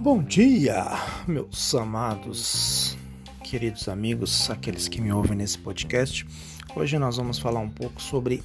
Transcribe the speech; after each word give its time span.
Bom 0.00 0.22
dia, 0.22 0.84
meus 1.28 1.74
amados, 1.74 2.96
queridos 3.44 3.88
amigos, 3.88 4.50
aqueles 4.50 4.88
que 4.88 5.00
me 5.00 5.12
ouvem 5.12 5.36
nesse 5.36 5.58
podcast. 5.58 6.26
Hoje 6.74 6.98
nós 6.98 7.16
vamos 7.16 7.38
falar 7.38 7.60
um 7.60 7.70
pouco 7.70 8.02
sobre 8.02 8.42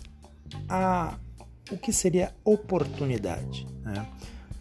a 0.69 1.17
o 1.71 1.77
que 1.77 1.91
seria 1.91 2.31
oportunidade. 2.43 3.65
Né? 3.83 4.05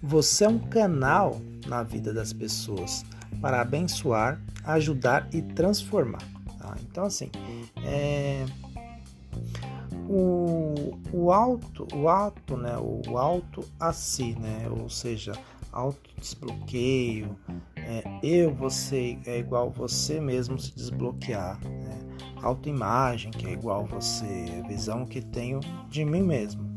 Você 0.02 0.44
é 0.44 0.48
um 0.48 0.58
canal 0.58 1.40
na 1.66 1.82
vida 1.82 2.14
das 2.14 2.32
pessoas 2.32 3.04
para 3.40 3.60
abençoar, 3.60 4.40
ajudar 4.64 5.28
e 5.32 5.42
transformar. 5.42 6.22
Tá? 6.58 6.74
Então 6.80 7.04
assim, 7.04 7.30
é, 7.84 8.46
o, 10.08 10.98
o 11.12 11.32
alto, 11.32 11.86
o 11.94 12.08
alto, 12.08 12.56
né, 12.56 12.76
o 12.78 13.16
alto 13.18 13.64
a 13.78 13.92
si, 13.92 14.34
né, 14.38 14.68
ou 14.70 14.88
seja, 14.88 15.32
autodesbloqueio, 15.72 17.36
é, 17.76 18.02
eu, 18.22 18.54
você 18.54 19.18
é 19.26 19.38
igual 19.38 19.70
você 19.70 20.20
mesmo 20.20 20.58
se 20.58 20.74
desbloquear, 20.74 21.60
né? 21.64 22.00
autoimagem, 22.42 23.30
que 23.30 23.46
é 23.46 23.52
igual 23.52 23.86
você, 23.86 24.62
visão 24.68 25.04
que 25.04 25.20
tenho 25.20 25.60
de 25.88 26.04
mim 26.04 26.22
mesmo. 26.22 26.74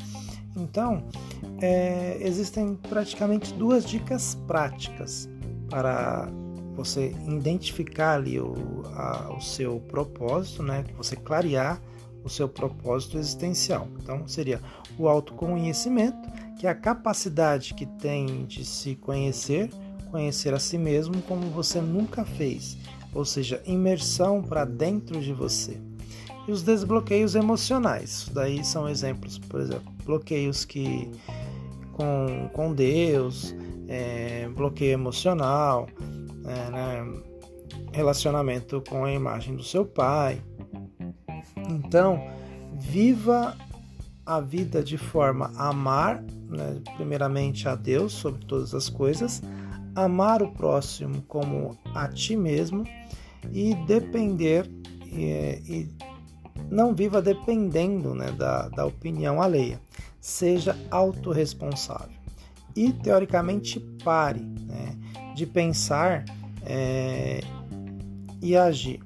Então, 0.55 1.03
é, 1.61 2.17
existem 2.21 2.75
praticamente 2.75 3.53
duas 3.53 3.85
dicas 3.85 4.35
práticas 4.47 5.29
para 5.69 6.29
você 6.75 7.13
identificar 7.27 8.15
ali 8.15 8.39
o, 8.39 8.55
a, 8.95 9.33
o 9.35 9.41
seu 9.41 9.79
propósito, 9.79 10.63
né? 10.63 10.83
Você 10.95 11.15
clarear 11.15 11.81
o 12.27 12.29
seu 12.29 12.47
propósito 12.47 13.17
existencial. 13.17 13.87
Então, 14.01 14.27
seria 14.27 14.61
o 14.97 15.07
autoconhecimento, 15.07 16.29
que 16.59 16.67
é 16.67 16.69
a 16.69 16.75
capacidade 16.75 17.73
que 17.73 17.85
tem 17.85 18.45
de 18.45 18.63
se 18.63 18.95
conhecer, 18.95 19.69
conhecer 20.11 20.53
a 20.53 20.59
si 20.59 20.77
mesmo 20.77 21.21
como 21.23 21.49
você 21.49 21.81
nunca 21.81 22.23
fez, 22.23 22.77
ou 23.13 23.25
seja, 23.25 23.61
imersão 23.65 24.41
para 24.41 24.65
dentro 24.65 25.19
de 25.19 25.33
você. 25.33 25.77
E 26.47 26.51
os 26.51 26.63
desbloqueios 26.63 27.35
emocionais, 27.35 28.29
daí 28.33 28.63
são 28.63 28.87
exemplos, 28.87 29.37
por 29.37 29.59
exemplo, 29.59 29.91
bloqueios 30.05 30.63
que 30.63 31.11
com, 31.91 32.49
com 32.53 32.73
Deus, 32.73 33.55
é, 33.87 34.47
bloqueio 34.49 34.93
emocional, 34.93 35.87
é, 36.45 36.71
né, 36.71 37.21
relacionamento 37.91 38.81
com 38.87 39.03
a 39.03 39.11
imagem 39.11 39.55
do 39.55 39.63
seu 39.63 39.85
pai, 39.85 40.41
então, 41.67 42.21
viva 42.73 43.55
a 44.25 44.39
vida 44.39 44.83
de 44.83 44.97
forma 44.97 45.51
a 45.55 45.69
amar, 45.69 46.21
né, 46.21 46.81
primeiramente 46.95 47.67
a 47.67 47.75
Deus 47.75 48.13
sobre 48.13 48.45
todas 48.45 48.73
as 48.73 48.89
coisas, 48.89 49.41
amar 49.95 50.43
o 50.43 50.51
próximo 50.51 51.21
como 51.23 51.77
a 51.95 52.07
ti 52.07 52.35
mesmo 52.35 52.83
e 53.51 53.73
depender 53.85 54.69
e, 55.05 55.61
e 55.65 55.89
não 56.69 56.93
viva 56.93 57.21
dependendo 57.21 58.13
né, 58.13 58.31
da, 58.31 58.67
da 58.69 58.85
opinião 58.85 59.41
alheia. 59.41 59.79
Seja 60.19 60.77
autorresponsável. 60.91 62.17
E, 62.75 62.91
teoricamente, 62.91 63.79
pare 64.03 64.41
né, 64.41 64.95
de 65.33 65.45
pensar 65.45 66.25
é, 66.63 67.39
e 68.41 68.55
agir 68.55 68.99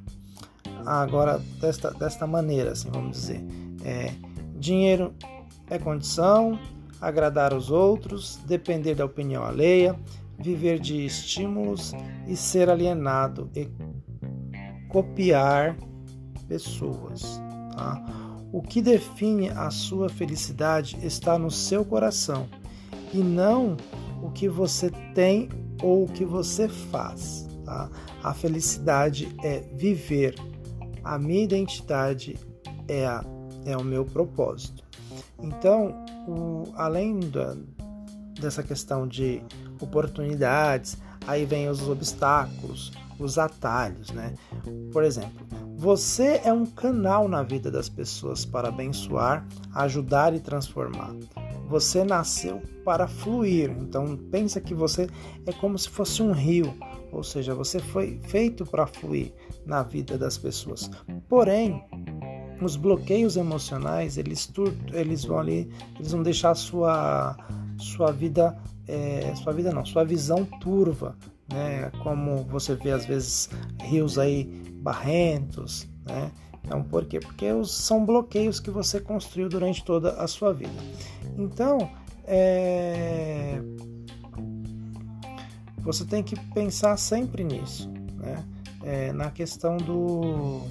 agora 0.85 1.39
desta, 1.59 1.91
desta 1.91 2.25
maneira, 2.27 2.71
assim, 2.71 2.89
vamos 2.91 3.17
dizer. 3.17 3.43
É, 3.83 4.13
dinheiro 4.55 5.13
é 5.69 5.77
condição, 5.79 6.59
agradar 6.99 7.53
os 7.53 7.71
outros, 7.71 8.39
depender 8.45 8.95
da 8.95 9.05
opinião 9.05 9.43
alheia, 9.43 9.95
viver 10.37 10.79
de 10.79 11.05
estímulos 11.05 11.93
e 12.27 12.35
ser 12.35 12.69
alienado 12.69 13.49
e 13.55 13.69
copiar 14.89 15.77
pessoas. 16.47 17.41
Tá? 17.75 18.03
O 18.51 18.61
que 18.61 18.81
define 18.81 19.49
a 19.49 19.69
sua 19.71 20.09
felicidade 20.09 20.97
está 21.01 21.39
no 21.39 21.49
seu 21.49 21.85
coração 21.85 22.47
e 23.13 23.17
não 23.17 23.77
o 24.21 24.29
que 24.29 24.49
você 24.49 24.91
tem 25.15 25.49
ou 25.81 26.03
o 26.03 26.07
que 26.07 26.25
você 26.25 26.67
faz. 26.67 27.47
Tá? 27.63 27.89
A 28.21 28.33
felicidade 28.33 29.33
é 29.43 29.61
viver 29.75 30.35
a 31.03 31.17
minha 31.17 31.43
identidade 31.43 32.37
é, 32.87 33.05
a, 33.05 33.23
é 33.65 33.75
o 33.77 33.83
meu 33.83 34.05
propósito. 34.05 34.83
Então, 35.41 36.05
o, 36.27 36.71
além 36.75 37.19
da, 37.19 37.55
dessa 38.39 38.63
questão 38.63 39.07
de 39.07 39.41
oportunidades, 39.79 40.97
aí 41.27 41.45
vem 41.45 41.69
os 41.69 41.87
obstáculos, 41.87 42.91
os 43.19 43.37
atalhos, 43.37 44.11
né? 44.11 44.33
Por 44.91 45.03
exemplo, 45.03 45.45
você 45.77 46.41
é 46.43 46.53
um 46.53 46.65
canal 46.65 47.27
na 47.27 47.43
vida 47.43 47.71
das 47.71 47.89
pessoas 47.89 48.45
para 48.45 48.69
abençoar, 48.69 49.47
ajudar 49.73 50.33
e 50.33 50.39
transformar. 50.39 51.15
Você 51.67 52.03
nasceu 52.03 52.61
para 52.83 53.07
fluir, 53.07 53.71
então 53.79 54.17
pensa 54.29 54.59
que 54.59 54.73
você 54.73 55.07
é 55.45 55.53
como 55.53 55.77
se 55.77 55.89
fosse 55.89 56.21
um 56.21 56.31
rio 56.31 56.73
ou 57.11 57.23
seja, 57.23 57.53
você 57.53 57.79
foi 57.79 58.19
feito 58.23 58.65
para 58.65 58.87
fluir 58.87 59.33
na 59.65 59.83
vida 59.83 60.17
das 60.17 60.37
pessoas. 60.37 60.89
Porém, 61.27 61.83
os 62.61 62.75
bloqueios 62.75 63.35
emocionais, 63.35 64.17
eles, 64.17 64.51
eles 64.93 65.25
vão 65.25 65.39
ali, 65.39 65.69
eles 65.95 66.11
vão 66.11 66.23
deixar 66.23 66.55
sua, 66.55 67.35
sua 67.77 68.11
vida, 68.11 68.57
é, 68.87 69.33
sua 69.35 69.51
vida 69.51 69.71
não, 69.71 69.85
sua 69.85 70.03
visão 70.03 70.45
turva, 70.59 71.17
né? 71.51 71.91
Como 72.03 72.43
você 72.45 72.75
vê 72.75 72.91
às 72.91 73.05
vezes 73.05 73.49
rios 73.81 74.17
aí 74.17 74.45
barrentos, 74.75 75.87
né? 76.05 76.31
Então, 76.63 76.83
por 76.83 77.05
quê? 77.05 77.19
Porque 77.19 77.47
são 77.65 78.05
bloqueios 78.05 78.59
que 78.59 78.69
você 78.69 79.01
construiu 79.01 79.49
durante 79.49 79.83
toda 79.83 80.11
a 80.13 80.27
sua 80.27 80.53
vida. 80.53 80.71
Então, 81.37 81.89
é, 82.25 83.59
você 85.81 86.05
tem 86.05 86.23
que 86.23 86.39
pensar 86.51 86.97
sempre 86.97 87.43
nisso, 87.43 87.89
né? 88.15 88.43
É, 88.83 89.13
na 89.13 89.29
questão 89.29 89.77
do 89.77 90.61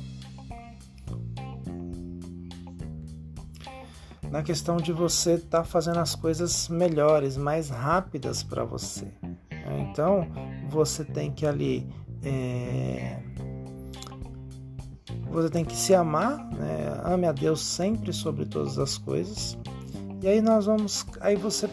na 4.31 4.43
questão 4.43 4.76
de 4.76 4.93
você 4.93 5.34
estar 5.34 5.59
tá 5.59 5.65
fazendo 5.65 5.98
as 5.98 6.15
coisas 6.15 6.69
melhores, 6.69 7.37
mais 7.37 7.69
rápidas 7.69 8.43
para 8.43 8.65
você. 8.65 9.06
Né? 9.50 9.88
Então 9.91 10.26
você 10.69 11.04
tem 11.04 11.31
que 11.31 11.44
ali 11.44 11.87
é... 12.22 13.19
você 15.31 15.50
tem 15.50 15.65
que 15.65 15.77
se 15.77 15.94
amar, 15.94 16.38
né? 16.50 17.00
ame 17.04 17.27
a 17.27 17.32
Deus 17.32 17.60
sempre 17.60 18.12
sobre 18.12 18.47
todas 18.47 18.78
as 18.78 18.97
coisas. 18.97 19.59
E 20.22 20.28
aí 20.28 20.41
nós 20.41 20.66
vamos, 20.66 21.06
aí 21.21 21.34
você 21.34 21.69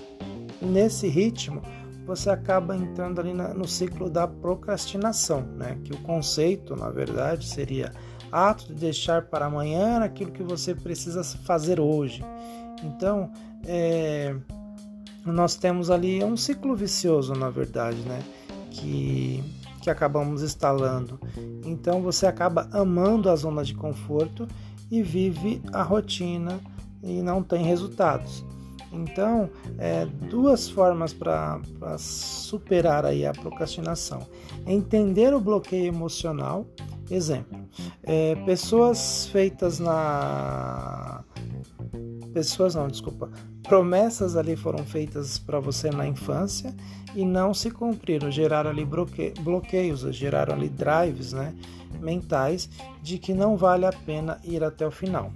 nesse 0.62 1.08
ritmo 1.08 1.62
você 2.08 2.30
acaba 2.30 2.74
entrando 2.74 3.20
ali 3.20 3.34
no 3.34 3.68
ciclo 3.68 4.10
da 4.10 4.26
procrastinação, 4.26 5.42
né? 5.42 5.78
Que 5.84 5.92
o 5.92 5.98
conceito, 5.98 6.74
na 6.74 6.90
verdade, 6.90 7.46
seria 7.46 7.92
ato 8.32 8.68
de 8.68 8.76
deixar 8.76 9.24
para 9.24 9.48
amanhã 9.48 10.00
aquilo 10.00 10.32
que 10.32 10.42
você 10.42 10.74
precisa 10.74 11.22
fazer 11.24 11.82
hoje. 11.82 12.24
Então, 12.82 13.30
é, 13.66 14.34
nós 15.26 15.56
temos 15.56 15.92
ali 15.92 16.24
um 16.24 16.38
ciclo 16.38 16.74
vicioso, 16.78 17.34
na 17.34 17.50
verdade, 17.50 18.00
né? 18.04 18.24
Que, 18.72 19.44
que 19.82 19.90
acabamos 19.90 20.42
instalando. 20.42 21.20
Então, 21.66 22.02
você 22.02 22.26
acaba 22.26 22.70
amando 22.72 23.30
a 23.30 23.36
zona 23.36 23.66
de 23.66 23.74
conforto 23.74 24.48
e 24.90 25.04
vive 25.04 25.62
a 25.74 25.84
rotina 25.84 26.58
e 27.04 27.22
não 27.22 27.44
tem 27.44 27.66
resultados. 27.66 28.46
Então, 28.92 29.50
é, 29.78 30.06
duas 30.06 30.70
formas 30.70 31.14
para 31.14 31.60
superar 31.98 33.06
aí 33.06 33.26
a 33.26 33.34
procrastinação. 33.34 34.28
Entender 34.66 35.34
o 35.34 35.40
bloqueio 35.40 35.88
emocional. 35.88 36.66
Exemplo, 37.10 37.58
é, 38.04 38.36
pessoas 38.36 39.28
feitas 39.28 39.80
na... 39.80 41.24
Pessoas 42.34 42.76
não, 42.76 42.88
desculpa. 42.88 43.32
Promessas 43.64 44.36
ali 44.36 44.56
foram 44.56 44.86
feitas 44.86 45.40
para 45.40 45.60
você 45.60 45.90
na 45.90 46.08
infância 46.08 46.76
e 47.16 47.26
não 47.26 47.54
se 47.54 47.72
cumpriram. 47.72 48.30
Geraram 48.30 48.70
ali 48.70 48.86
bloqueios, 48.86 50.02
geraram 50.16 50.54
ali 50.54 50.70
drives 50.70 51.34
né, 51.34 51.56
mentais 52.00 52.70
de 53.02 53.18
que 53.18 53.34
não 53.34 53.58
vale 53.58 53.86
a 53.86 53.92
pena 53.92 54.40
ir 54.44 54.64
até 54.64 54.86
o 54.86 54.92
final. 54.92 55.32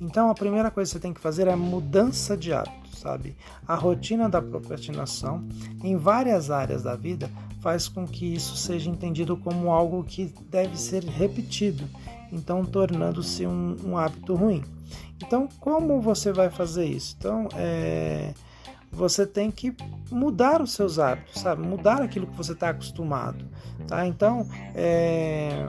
Então, 0.00 0.28
a 0.28 0.34
primeira 0.34 0.70
coisa 0.70 0.90
que 0.90 0.94
você 0.94 1.00
tem 1.00 1.14
que 1.14 1.20
fazer 1.20 1.46
é 1.46 1.54
mudança 1.54 2.36
de 2.36 2.52
hábito 2.52 2.81
sabe? 3.02 3.36
A 3.66 3.74
rotina 3.74 4.28
da 4.28 4.40
procrastinação 4.40 5.46
em 5.82 5.96
várias 5.96 6.50
áreas 6.50 6.84
da 6.84 6.94
vida 6.94 7.30
faz 7.60 7.88
com 7.88 8.06
que 8.06 8.34
isso 8.34 8.56
seja 8.56 8.88
entendido 8.88 9.36
como 9.36 9.70
algo 9.70 10.02
que 10.04 10.32
deve 10.50 10.78
ser 10.78 11.04
repetido, 11.04 11.84
então 12.32 12.64
tornando-se 12.64 13.46
um, 13.46 13.76
um 13.84 13.96
hábito 13.96 14.34
ruim. 14.34 14.62
Então, 15.24 15.48
como 15.60 16.00
você 16.00 16.32
vai 16.32 16.50
fazer 16.50 16.84
isso? 16.84 17.14
Então, 17.18 17.48
é, 17.54 18.34
você 18.90 19.26
tem 19.26 19.50
que 19.50 19.74
mudar 20.10 20.60
os 20.60 20.72
seus 20.72 20.98
hábitos, 20.98 21.40
sabe? 21.40 21.62
Mudar 21.62 22.02
aquilo 22.02 22.26
que 22.26 22.36
você 22.36 22.52
está 22.52 22.70
acostumado, 22.70 23.44
tá? 23.86 24.06
Então, 24.06 24.46
é, 24.74 25.64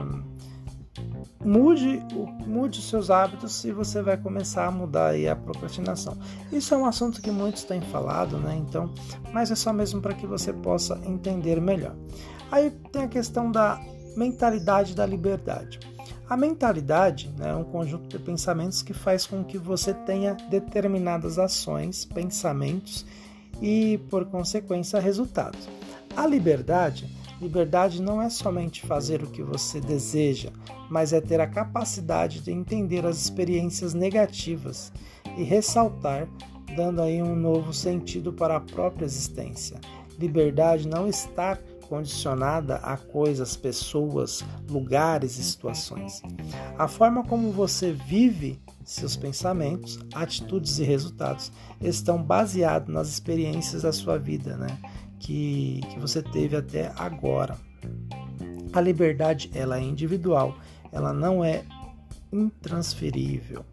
mude, 1.44 2.02
mude 2.46 2.78
os 2.78 2.88
seus 2.88 3.10
hábitos 3.10 3.64
e 3.64 3.72
você 3.72 4.02
vai 4.02 4.16
começar 4.16 4.66
a 4.66 4.70
mudar 4.70 5.08
aí 5.08 5.28
a 5.28 5.36
procrastinação. 5.36 6.16
Isso 6.50 6.74
é 6.74 6.76
um 6.76 6.86
assunto 6.86 7.20
que 7.20 7.30
muitos 7.30 7.64
têm 7.64 7.80
falado, 7.80 8.38
né? 8.38 8.56
Então, 8.56 8.92
mas 9.32 9.50
é 9.50 9.54
só 9.54 9.72
mesmo 9.72 10.00
para 10.00 10.14
que 10.14 10.26
você 10.26 10.52
possa 10.52 11.00
entender 11.04 11.60
melhor. 11.60 11.94
Aí 12.50 12.70
tem 12.90 13.02
a 13.02 13.08
questão 13.08 13.50
da 13.50 13.80
mentalidade 14.16 14.94
da 14.94 15.04
liberdade. 15.04 15.78
A 16.28 16.36
mentalidade 16.36 17.28
né, 17.36 17.50
é 17.50 17.54
um 17.54 17.64
conjunto 17.64 18.08
de 18.08 18.18
pensamentos 18.18 18.82
que 18.82 18.94
faz 18.94 19.26
com 19.26 19.44
que 19.44 19.58
você 19.58 19.92
tenha 19.92 20.34
determinadas 20.48 21.38
ações, 21.38 22.04
pensamentos 22.04 23.04
e, 23.60 23.98
por 24.08 24.24
consequência, 24.24 24.98
resultados. 24.98 25.68
A 26.16 26.26
liberdade, 26.26 27.14
liberdade 27.40 28.00
não 28.00 28.20
é 28.20 28.28
somente 28.28 28.86
fazer 28.86 29.22
o 29.22 29.30
que 29.30 29.42
você 29.42 29.80
deseja, 29.80 30.50
mas 30.88 31.12
é 31.12 31.20
ter 31.20 31.40
a 31.40 31.46
capacidade 31.46 32.40
de 32.40 32.50
entender 32.50 33.04
as 33.06 33.16
experiências 33.16 33.94
negativas 33.94 34.92
e 35.36 35.42
ressaltar, 35.42 36.28
dando 36.76 37.02
aí 37.02 37.22
um 37.22 37.34
novo 37.34 37.72
sentido 37.72 38.32
para 38.32 38.56
a 38.56 38.60
própria 38.60 39.04
existência. 39.04 39.80
Liberdade 40.18 40.86
não 40.86 41.08
está 41.08 41.58
condicionada 41.88 42.76
a 42.76 42.96
coisas, 42.96 43.56
pessoas, 43.56 44.42
lugares 44.68 45.38
e 45.38 45.44
situações. 45.44 46.22
A 46.78 46.88
forma 46.88 47.22
como 47.24 47.50
você 47.50 47.92
vive 47.92 48.58
seus 48.84 49.16
pensamentos, 49.16 49.98
atitudes 50.14 50.78
e 50.78 50.84
resultados 50.84 51.50
estão 51.80 52.22
baseados 52.22 52.92
nas 52.92 53.08
experiências 53.08 53.82
da 53.82 53.92
sua 53.92 54.18
vida, 54.18 54.56
né? 54.56 54.78
Que, 55.18 55.80
que 55.90 55.98
você 55.98 56.22
teve 56.22 56.56
até 56.56 56.92
agora. 56.96 57.56
A 58.72 58.80
liberdade 58.80 59.50
ela 59.54 59.78
é 59.78 59.82
individual, 59.82 60.56
ela 60.90 61.12
não 61.12 61.44
é 61.44 61.64
intransferível. 62.32 63.64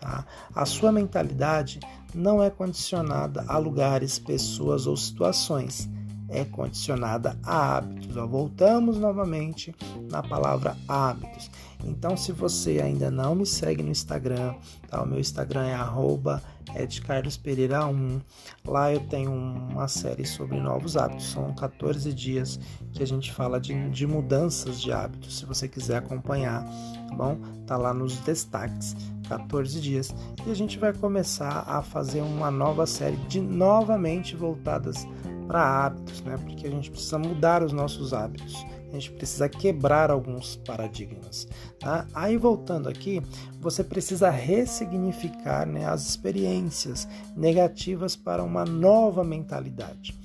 Tá? 0.00 0.26
A 0.54 0.66
sua 0.66 0.92
mentalidade 0.92 1.80
não 2.14 2.42
é 2.42 2.50
condicionada 2.50 3.44
a 3.48 3.56
lugares, 3.58 4.18
pessoas 4.18 4.86
ou 4.86 4.96
situações 4.96 5.88
é 6.28 6.44
condicionada 6.44 7.38
a 7.42 7.76
hábitos. 7.76 8.14
Voltamos 8.14 8.98
novamente 8.98 9.74
na 10.10 10.22
palavra 10.22 10.76
hábitos. 10.88 11.50
Então, 11.86 12.16
se 12.16 12.32
você 12.32 12.80
ainda 12.80 13.10
não 13.10 13.34
me 13.34 13.46
segue 13.46 13.82
no 13.82 13.90
Instagram, 13.90 14.54
tá? 14.88 15.02
o 15.02 15.06
meu 15.06 15.20
Instagram 15.20 15.66
é 15.66 15.76
edcarlospereira1. 16.74 18.20
Lá 18.66 18.92
eu 18.92 19.00
tenho 19.00 19.30
uma 19.30 19.86
série 19.88 20.24
sobre 20.24 20.60
novos 20.60 20.96
hábitos. 20.96 21.30
São 21.30 21.54
14 21.54 22.12
dias 22.12 22.58
que 22.92 23.02
a 23.02 23.06
gente 23.06 23.32
fala 23.32 23.60
de, 23.60 23.90
de 23.90 24.06
mudanças 24.06 24.80
de 24.80 24.92
hábitos. 24.92 25.38
Se 25.38 25.46
você 25.46 25.68
quiser 25.68 25.98
acompanhar, 25.98 26.64
tá 27.08 27.14
bom? 27.14 27.38
Tá 27.66 27.76
lá 27.76 27.92
nos 27.92 28.18
destaques. 28.20 28.96
14 29.28 29.80
dias 29.80 30.14
e 30.46 30.50
a 30.50 30.54
gente 30.54 30.78
vai 30.78 30.92
começar 30.92 31.64
a 31.66 31.80
fazer 31.80 32.20
uma 32.20 32.50
nova 32.50 32.86
série 32.86 33.16
de 33.28 33.40
novamente 33.40 34.36
voltadas 34.36 35.06
para 35.46 35.86
hábitos, 35.86 36.20
né? 36.22 36.36
Porque 36.36 36.66
a 36.66 36.70
gente 36.70 36.90
precisa 36.90 37.18
mudar 37.18 37.62
os 37.62 37.72
nossos 37.72 38.12
hábitos. 38.12 38.64
A 38.94 39.00
gente 39.00 39.10
precisa 39.10 39.48
quebrar 39.48 40.08
alguns 40.08 40.54
paradigmas. 40.54 41.48
Tá? 41.80 42.06
Aí 42.14 42.36
voltando 42.36 42.88
aqui, 42.88 43.20
você 43.60 43.82
precisa 43.82 44.30
ressignificar 44.30 45.66
né, 45.66 45.84
as 45.84 46.08
experiências 46.08 47.08
negativas 47.36 48.14
para 48.14 48.44
uma 48.44 48.64
nova 48.64 49.24
mentalidade. 49.24 50.16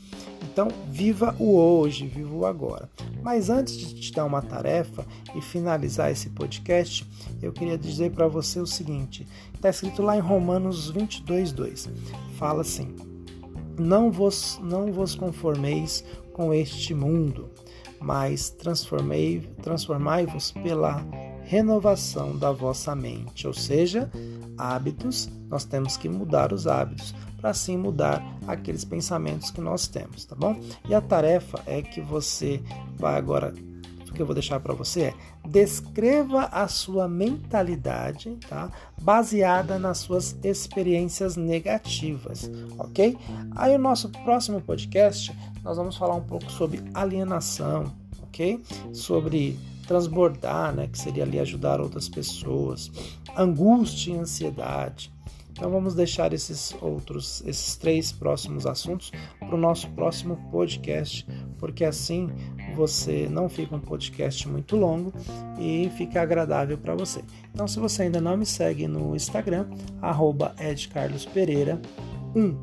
Então, 0.43 0.67
viva 0.87 1.35
o 1.39 1.55
hoje, 1.55 2.05
viva 2.05 2.35
o 2.35 2.45
agora. 2.45 2.87
Mas 3.23 3.49
antes 3.49 3.75
de 3.75 3.95
te 3.95 4.11
dar 4.13 4.25
uma 4.25 4.41
tarefa 4.41 5.03
e 5.35 5.41
finalizar 5.41 6.11
esse 6.11 6.29
podcast, 6.29 7.07
eu 7.41 7.51
queria 7.51 7.77
dizer 7.77 8.11
para 8.11 8.27
você 8.27 8.59
o 8.59 8.67
seguinte: 8.67 9.27
está 9.55 9.69
escrito 9.69 10.03
lá 10.03 10.15
em 10.15 10.21
Romanos 10.21 10.91
22, 10.91 11.51
2. 11.51 11.89
Fala 12.37 12.61
assim: 12.61 12.95
não 13.79 14.11
vos, 14.11 14.59
não 14.61 14.91
vos 14.91 15.15
conformeis 15.15 16.03
com 16.33 16.53
este 16.53 16.93
mundo, 16.93 17.49
mas 18.01 18.49
transformai-vos 18.49 20.51
pela 20.51 21.05
renovação 21.43 22.37
da 22.37 22.51
vossa 22.51 22.95
mente. 22.95 23.47
Ou 23.47 23.53
seja, 23.53 24.09
hábitos, 24.57 25.29
nós 25.49 25.65
temos 25.65 25.97
que 25.97 26.07
mudar 26.07 26.53
os 26.53 26.67
hábitos 26.67 27.13
para 27.39 27.51
assim 27.51 27.77
mudar 27.77 28.23
aqueles 28.47 28.83
pensamentos 28.83 29.49
que 29.49 29.61
nós 29.61 29.87
temos, 29.87 30.25
tá 30.25 30.35
bom? 30.35 30.59
E 30.87 30.93
a 30.93 31.01
tarefa 31.01 31.61
é 31.65 31.81
que 31.81 32.01
você 32.01 32.61
vai 32.97 33.15
agora 33.15 33.53
que 34.19 34.23
eu 34.23 34.25
vou 34.25 34.35
deixar 34.35 34.59
para 34.59 34.73
você 34.73 35.01
é 35.01 35.13
descreva 35.47 36.49
a 36.51 36.67
sua 36.67 37.07
mentalidade, 37.07 38.37
tá? 38.49 38.69
Baseada 39.01 39.79
nas 39.79 39.99
suas 39.99 40.37
experiências 40.43 41.37
negativas, 41.37 42.51
ok? 42.77 43.17
Aí 43.55 43.73
o 43.73 43.79
nosso 43.79 44.09
próximo 44.09 44.59
podcast 44.59 45.33
nós 45.63 45.77
vamos 45.77 45.95
falar 45.95 46.15
um 46.15 46.23
pouco 46.23 46.51
sobre 46.51 46.83
alienação, 46.93 47.93
ok? 48.23 48.61
Sobre 48.91 49.57
transbordar, 49.87 50.75
né? 50.75 50.89
Que 50.91 50.99
seria 50.99 51.23
ali 51.23 51.39
ajudar 51.39 51.79
outras 51.79 52.09
pessoas, 52.09 52.91
angústia 53.37 54.11
e 54.11 54.17
ansiedade. 54.17 55.13
Então 55.51 55.71
vamos 55.71 55.95
deixar 55.95 56.33
esses 56.33 56.75
outros, 56.81 57.41
esses 57.45 57.77
três 57.77 58.11
próximos 58.11 58.65
assuntos 58.65 59.11
para 59.39 59.55
o 59.55 59.57
nosso 59.57 59.89
próximo 59.91 60.35
podcast, 60.51 61.25
porque 61.59 61.83
assim 61.83 62.29
você 62.75 63.27
não 63.29 63.49
fica 63.49 63.75
um 63.75 63.79
podcast 63.79 64.47
muito 64.47 64.75
longo 64.75 65.11
e 65.59 65.89
fica 65.97 66.21
agradável 66.21 66.77
para 66.77 66.93
você. 66.95 67.23
Então, 67.53 67.67
se 67.67 67.79
você 67.79 68.03
ainda 68.03 68.21
não 68.21 68.37
me 68.37 68.45
segue 68.45 68.87
no 68.87 69.15
Instagram, 69.15 69.65
edcarlospereira1, 70.01 72.55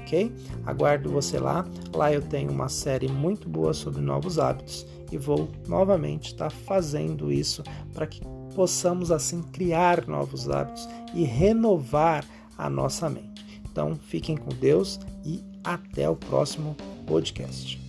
ok? 0.00 0.32
Aguardo 0.64 1.10
você 1.10 1.38
lá. 1.38 1.66
Lá 1.94 2.12
eu 2.12 2.22
tenho 2.22 2.50
uma 2.50 2.68
série 2.68 3.08
muito 3.08 3.48
boa 3.48 3.74
sobre 3.74 4.00
novos 4.00 4.38
hábitos 4.38 4.86
e 5.10 5.18
vou 5.18 5.48
novamente 5.66 6.32
estar 6.32 6.50
tá 6.50 6.50
fazendo 6.50 7.32
isso 7.32 7.64
para 7.92 8.06
que 8.06 8.20
possamos 8.54 9.10
assim 9.10 9.42
criar 9.42 10.06
novos 10.06 10.48
hábitos 10.48 10.88
e 11.12 11.24
renovar 11.24 12.24
a 12.56 12.70
nossa 12.70 13.10
mente. 13.10 13.34
Então, 13.70 13.96
fiquem 13.96 14.36
com 14.36 14.50
Deus 14.50 15.00
e 15.24 15.42
até 15.64 16.08
o 16.08 16.14
próximo 16.14 16.76
podcast. 17.06 17.83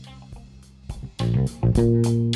Thank 1.25 1.75
you. 1.77 2.35